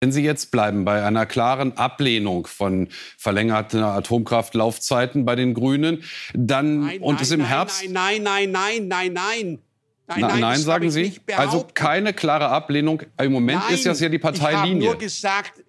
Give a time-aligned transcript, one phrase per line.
[0.00, 6.80] Wenn Sie jetzt bleiben bei einer klaren Ablehnung von verlängerten Atomkraftlaufzeiten bei den Grünen, dann
[6.80, 7.84] Nein, und nein, es im nein, Herbst.
[7.90, 9.58] Nein, nein, nein, nein, nein, nein.
[10.06, 11.20] Nein, nein, nein sagen Sie.
[11.36, 13.02] Also keine klare Ablehnung.
[13.20, 14.88] Im Moment nein, ist das ja die Ich habe Parteilinie.
[14.88, 15.64] nur gesagt,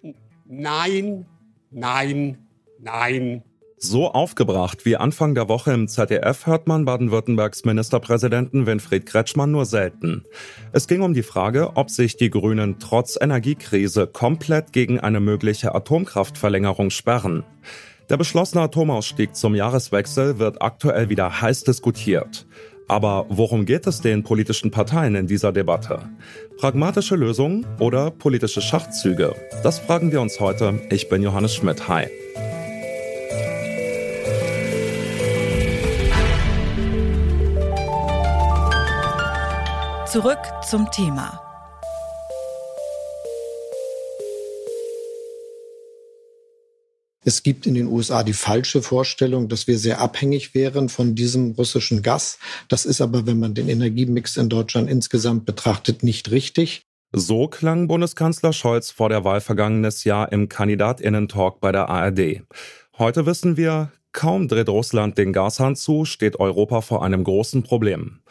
[0.46, 1.26] nein,
[1.70, 2.38] nein,
[2.78, 3.42] nein.
[3.82, 9.64] So aufgebracht wie Anfang der Woche im ZDF hört man Baden-Württembergs Ministerpräsidenten Winfried Kretschmann nur
[9.64, 10.26] selten.
[10.72, 15.74] Es ging um die Frage, ob sich die Grünen trotz Energiekrise komplett gegen eine mögliche
[15.74, 17.42] Atomkraftverlängerung sperren.
[18.10, 22.46] Der beschlossene Atomausstieg zum Jahreswechsel wird aktuell wieder heiß diskutiert.
[22.86, 26.00] Aber worum geht es den politischen Parteien in dieser Debatte?
[26.58, 29.34] Pragmatische Lösungen oder politische Schachzüge?
[29.62, 30.82] Das fragen wir uns heute.
[30.90, 31.88] Ich bin Johannes Schmidt.
[31.88, 32.08] Hi.
[40.10, 41.40] Zurück zum Thema.
[47.24, 51.52] Es gibt in den USA die falsche Vorstellung, dass wir sehr abhängig wären von diesem
[51.52, 52.40] russischen Gas.
[52.66, 56.82] Das ist aber, wenn man den Energiemix in Deutschland insgesamt betrachtet, nicht richtig.
[57.12, 62.42] So klang Bundeskanzler Scholz vor der Wahl vergangenes Jahr im Kandidatinnen-Talk bei der ARD.
[62.98, 68.22] Heute wissen wir, kaum dreht Russland den Gashahn zu, steht Europa vor einem großen Problem.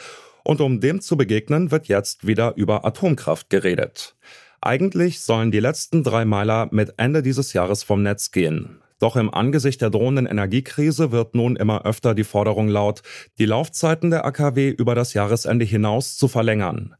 [0.44, 4.16] Und um dem zu begegnen, wird jetzt wieder über Atomkraft geredet.
[4.62, 8.81] Eigentlich sollen die letzten drei Meiler mit Ende dieses Jahres vom Netz gehen.
[9.00, 13.02] Doch im Angesicht der drohenden Energiekrise wird nun immer öfter die Forderung laut,
[13.38, 16.96] die Laufzeiten der AKW über das Jahresende hinaus zu verlängern.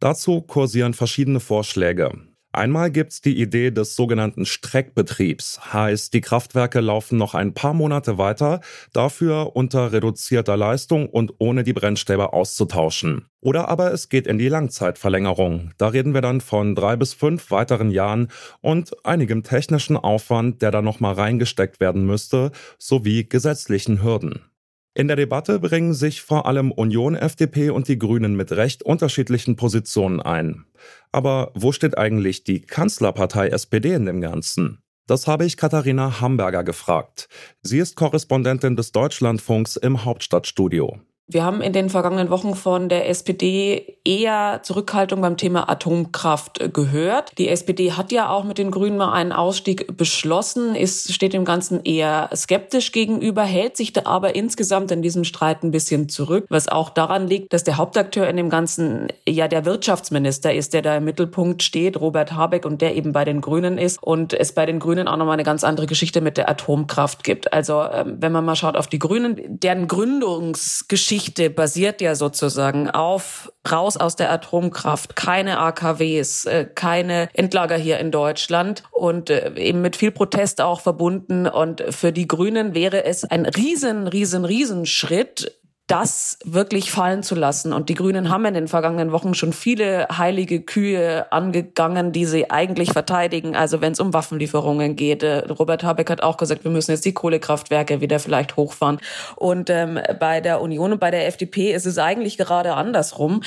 [0.00, 2.12] Dazu kursieren verschiedene Vorschläge.
[2.54, 8.18] Einmal gibt's die Idee des sogenannten Streckbetriebs, heißt die Kraftwerke laufen noch ein paar Monate
[8.18, 8.60] weiter,
[8.92, 13.24] dafür unter reduzierter Leistung und ohne die Brennstäbe auszutauschen.
[13.40, 15.70] Oder aber es geht in die Langzeitverlängerung.
[15.78, 18.28] Da reden wir dann von drei bis fünf weiteren Jahren
[18.60, 24.51] und einigem technischen Aufwand, der da nochmal reingesteckt werden müsste, sowie gesetzlichen Hürden.
[24.94, 29.56] In der Debatte bringen sich vor allem Union, FDP und die Grünen mit recht unterschiedlichen
[29.56, 30.66] Positionen ein.
[31.12, 34.82] Aber wo steht eigentlich die Kanzlerpartei SPD in dem Ganzen?
[35.06, 37.28] Das habe ich Katharina Hamburger gefragt.
[37.62, 41.00] Sie ist Korrespondentin des Deutschlandfunks im Hauptstadtstudio.
[41.28, 47.38] Wir haben in den vergangenen Wochen von der SPD eher Zurückhaltung beim Thema Atomkraft gehört.
[47.38, 51.44] Die SPD hat ja auch mit den Grünen mal einen Ausstieg beschlossen, ist, steht dem
[51.44, 56.46] Ganzen eher skeptisch gegenüber, hält sich da aber insgesamt in diesem Streit ein bisschen zurück,
[56.48, 60.82] was auch daran liegt, dass der Hauptakteur in dem Ganzen ja der Wirtschaftsminister ist, der
[60.82, 64.52] da im Mittelpunkt steht, Robert Habeck, und der eben bei den Grünen ist und es
[64.52, 67.52] bei den Grünen auch nochmal eine ganz andere Geschichte mit der Atomkraft gibt.
[67.52, 71.11] Also ähm, wenn man mal schaut auf die Grünen, deren Gründungsgeschichte
[71.54, 78.10] basiert ja sozusagen auf raus aus der Atomkraft, keine AKWs, äh, keine Endlager hier in
[78.10, 81.46] Deutschland und äh, eben mit viel Protest auch verbunden.
[81.46, 85.58] Und für die Grünen wäre es ein riesen, riesen, riesen Schritt,
[85.92, 87.74] das wirklich fallen zu lassen.
[87.74, 92.50] Und die Grünen haben in den vergangenen Wochen schon viele heilige Kühe angegangen, die sie
[92.50, 93.54] eigentlich verteidigen.
[93.54, 95.22] Also wenn es um Waffenlieferungen geht.
[95.22, 99.00] Äh, Robert Habeck hat auch gesagt, wir müssen jetzt die Kohlekraftwerke wieder vielleicht hochfahren.
[99.36, 103.42] Und ähm, bei der Union und bei der FDP ist es eigentlich gerade andersrum.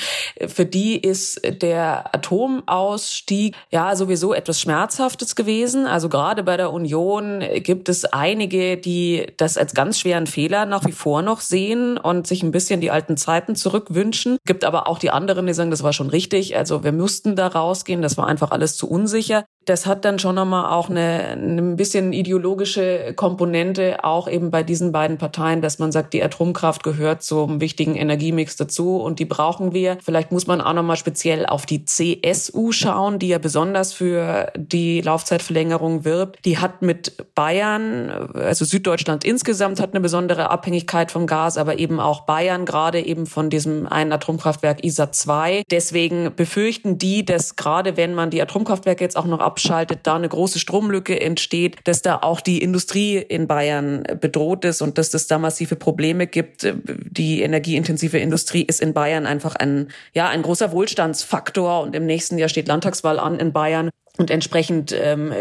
[0.46, 5.86] Für die ist der Atomausstieg ja sowieso etwas Schmerzhaftes gewesen.
[5.86, 10.84] Also gerade bei der Union gibt es einige, die das als ganz schweren Fehler nach
[10.84, 14.38] wie vor noch sehen und sich ein bisschen die alten Zeiten zurückwünschen.
[14.46, 16.56] Gibt aber auch die anderen, die sagen, das war schon richtig.
[16.56, 18.02] Also wir mussten da rausgehen.
[18.02, 19.44] Das war einfach alles zu unsicher.
[19.66, 24.92] Das hat dann schon nochmal auch eine, eine bisschen ideologische Komponente, auch eben bei diesen
[24.92, 29.74] beiden Parteien, dass man sagt, die Atomkraft gehört zum wichtigen Energiemix dazu und die brauchen
[29.74, 29.98] wir.
[30.04, 35.00] Vielleicht muss man auch nochmal speziell auf die CSU schauen, die ja besonders für die
[35.00, 36.44] Laufzeitverlängerung wirbt.
[36.44, 41.98] Die hat mit Bayern, also Süddeutschland insgesamt hat eine besondere Abhängigkeit vom Gas, aber eben
[41.98, 45.64] auch Bayern, gerade eben von diesem einen Atomkraftwerk ISA 2.
[45.72, 50.28] Deswegen befürchten die, dass gerade wenn man die Atomkraftwerke jetzt auch noch abschaltet, da eine
[50.28, 55.28] große Stromlücke entsteht, dass da auch die Industrie in Bayern bedroht ist und dass es
[55.28, 56.70] da massive Probleme gibt.
[56.84, 62.36] Die energieintensive Industrie ist in Bayern einfach ein, ja, ein großer Wohlstandsfaktor und im nächsten
[62.36, 63.88] Jahr steht Landtagswahl an in Bayern.
[64.18, 65.32] Und entsprechend ähm,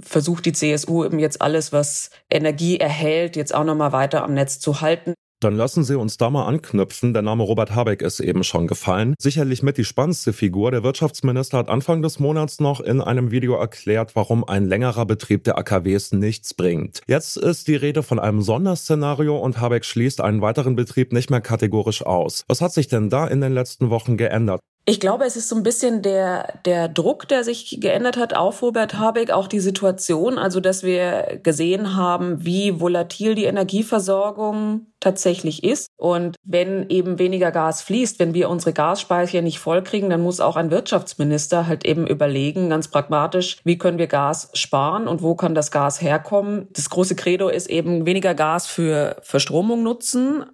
[0.00, 4.60] versucht die CSU eben jetzt alles, was Energie erhält, jetzt auch nochmal weiter am Netz
[4.60, 5.14] zu halten.
[5.40, 7.12] Dann lassen Sie uns da mal anknüpfen.
[7.12, 9.14] Der Name Robert Habeck ist eben schon gefallen.
[9.18, 10.70] Sicherlich mit die spannendste Figur.
[10.70, 15.44] Der Wirtschaftsminister hat Anfang des Monats noch in einem Video erklärt, warum ein längerer Betrieb
[15.44, 17.02] der AKWs nichts bringt.
[17.06, 21.40] Jetzt ist die Rede von einem Sonderszenario und Habeck schließt einen weiteren Betrieb nicht mehr
[21.40, 22.44] kategorisch aus.
[22.48, 24.60] Was hat sich denn da in den letzten Wochen geändert?
[24.86, 28.60] Ich glaube, es ist so ein bisschen der, der Druck, der sich geändert hat auf
[28.60, 35.64] Robert Habeck, auch die Situation, also dass wir gesehen haben, wie volatil die Energieversorgung tatsächlich
[35.64, 35.88] ist.
[35.96, 40.56] Und wenn eben weniger Gas fließt, wenn wir unsere Gasspeicher nicht vollkriegen, dann muss auch
[40.56, 45.54] ein Wirtschaftsminister halt eben überlegen, ganz pragmatisch, wie können wir Gas sparen und wo kann
[45.54, 46.68] das Gas herkommen.
[46.72, 50.44] Das große Credo ist eben weniger Gas für Verstromung nutzen,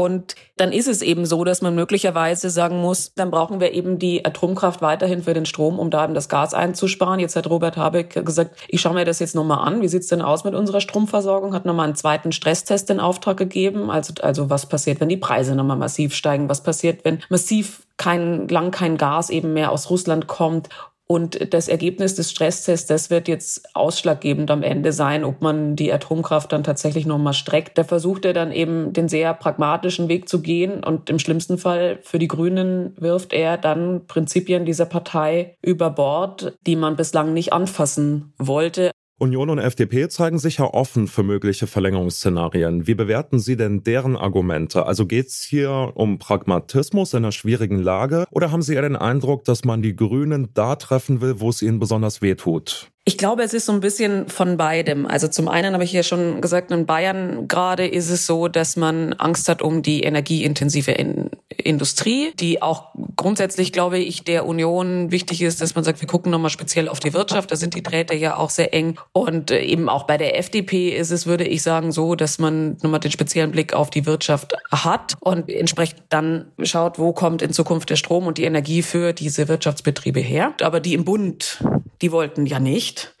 [0.00, 3.98] und dann ist es eben so, dass man möglicherweise sagen muss, dann brauchen wir eben
[3.98, 7.20] die Atomkraft weiterhin für den Strom, um da eben das Gas einzusparen.
[7.20, 9.82] Jetzt hat Robert Habeck gesagt, ich schaue mir das jetzt nochmal an.
[9.82, 11.54] Wie sieht's denn aus mit unserer Stromversorgung?
[11.54, 13.90] Hat nochmal einen zweiten Stresstest in Auftrag gegeben.
[13.90, 16.48] Also, also was passiert, wenn die Preise nochmal massiv steigen?
[16.48, 20.68] Was passiert, wenn massiv kein, lang kein Gas eben mehr aus Russland kommt?
[21.10, 25.92] Und das Ergebnis des Stresstests, das wird jetzt ausschlaggebend am Ende sein, ob man die
[25.92, 27.76] Atomkraft dann tatsächlich nochmal streckt.
[27.76, 31.98] Da versucht er dann eben den sehr pragmatischen Weg zu gehen und im schlimmsten Fall
[32.02, 37.52] für die Grünen wirft er dann Prinzipien dieser Partei über Bord, die man bislang nicht
[37.52, 38.92] anfassen wollte.
[39.20, 42.86] Union und FDP zeigen sich ja offen für mögliche Verlängerungsszenarien.
[42.86, 44.86] Wie bewerten Sie denn deren Argumente?
[44.86, 48.96] Also geht es hier um Pragmatismus in einer schwierigen Lage oder haben Sie eher den
[48.96, 52.90] Eindruck, dass man die Grünen da treffen will, wo es ihnen besonders wehtut?
[53.04, 55.06] Ich glaube, es ist so ein bisschen von beidem.
[55.06, 58.76] Also zum einen habe ich ja schon gesagt, in Bayern gerade ist es so, dass
[58.76, 62.89] man Angst hat um die energieintensive in Industrie, die auch
[63.20, 67.00] grundsätzlich, glaube ich, der Union wichtig ist, dass man sagt, wir gucken nochmal speziell auf
[67.00, 67.52] die Wirtschaft.
[67.52, 68.98] Da sind die Drähte ja auch sehr eng.
[69.12, 72.78] Und äh, eben auch bei der FDP ist es, würde ich sagen, so, dass man
[72.82, 77.52] nochmal den speziellen Blick auf die Wirtschaft hat und entsprechend dann schaut, wo kommt in
[77.52, 80.54] Zukunft der Strom und die Energie für diese Wirtschaftsbetriebe her.
[80.62, 81.62] Aber die im Bund,
[82.00, 83.14] die wollten ja nicht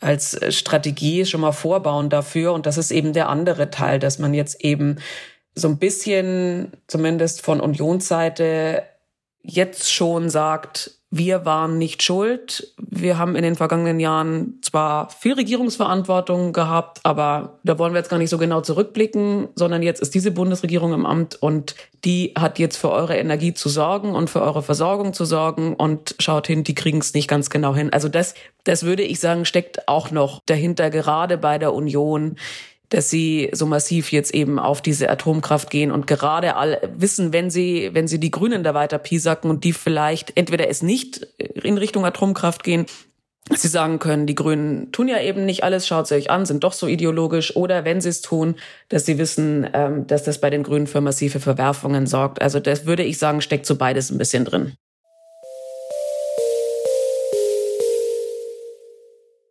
[0.00, 2.52] als Strategie schon mal vorbauen dafür.
[2.52, 4.98] Und das ist eben der andere Teil, dass man jetzt eben
[5.54, 8.82] so ein bisschen, zumindest von Unionsseite,
[9.42, 12.74] jetzt schon sagt, wir waren nicht schuld.
[12.76, 18.10] Wir haben in den vergangenen Jahren zwar viel Regierungsverantwortung gehabt, aber da wollen wir jetzt
[18.10, 22.58] gar nicht so genau zurückblicken, sondern jetzt ist diese Bundesregierung im Amt und die hat
[22.58, 26.62] jetzt für eure Energie zu sorgen und für eure Versorgung zu sorgen und schaut hin,
[26.62, 27.90] die kriegen es nicht ganz genau hin.
[27.90, 32.36] Also das, das würde ich sagen, steckt auch noch dahinter, gerade bei der Union
[32.88, 37.50] dass sie so massiv jetzt eben auf diese Atomkraft gehen und gerade alle wissen, wenn
[37.50, 41.78] sie, wenn sie die Grünen da weiter piesacken und die vielleicht entweder es nicht in
[41.78, 42.86] Richtung Atomkraft gehen,
[43.48, 46.46] dass sie sagen können, die Grünen tun ja eben nicht alles, schaut sie euch an,
[46.46, 48.56] sind doch so ideologisch, oder wenn sie es tun,
[48.88, 52.42] dass sie wissen, ähm, dass das bei den Grünen für massive Verwerfungen sorgt.
[52.42, 54.74] Also das würde ich sagen, steckt so beides ein bisschen drin.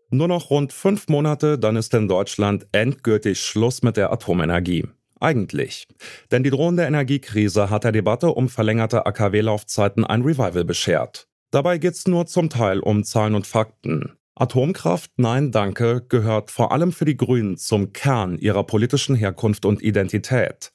[0.10, 4.86] Nur noch rund fünf Monate, dann ist in Deutschland endgültig Schluss mit der Atomenergie.
[5.20, 5.88] Eigentlich.
[6.32, 11.28] Denn die drohende Energiekrise hat der Debatte um verlängerte AKW-Laufzeiten ein Revival beschert.
[11.52, 14.18] Dabei geht's nur zum Teil um Zahlen und Fakten.
[14.36, 19.82] Atomkraft, nein, danke, gehört vor allem für die Grünen zum Kern ihrer politischen Herkunft und
[19.82, 20.72] Identität.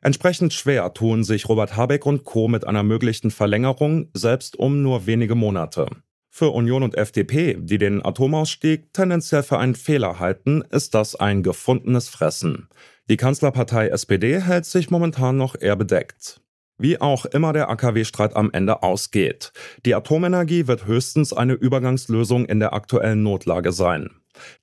[0.00, 2.48] Entsprechend schwer tun sich Robert Habeck und Co.
[2.48, 5.86] mit einer möglichen Verlängerung, selbst um nur wenige Monate.
[6.34, 11.42] Für Union und FDP, die den Atomausstieg tendenziell für einen Fehler halten, ist das ein
[11.42, 12.70] gefundenes Fressen.
[13.10, 16.40] Die Kanzlerpartei SPD hält sich momentan noch eher bedeckt.
[16.78, 19.52] Wie auch immer der AKW-Streit am Ende ausgeht.
[19.84, 24.08] Die Atomenergie wird höchstens eine Übergangslösung in der aktuellen Notlage sein.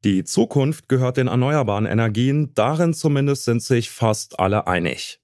[0.03, 5.19] Die Zukunft gehört den erneuerbaren Energien, darin zumindest sind sich fast alle einig.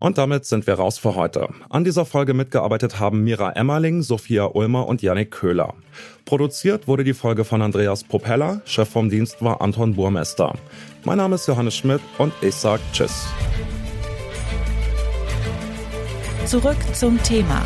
[0.00, 1.48] Und damit sind wir raus für heute.
[1.70, 5.74] An dieser Folge mitgearbeitet haben Mira Emmerling, Sophia Ulmer und Yannick Köhler.
[6.24, 10.54] Produziert wurde die Folge von Andreas Propeller, Chef vom Dienst war Anton Burmester.
[11.04, 13.26] Mein Name ist Johannes Schmidt und ich sage Tschüss.
[16.46, 17.62] Zurück zum Thema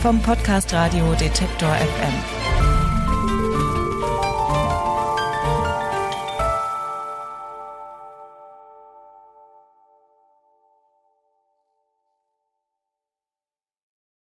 [0.00, 2.59] vom Podcast Radio Detektor FM.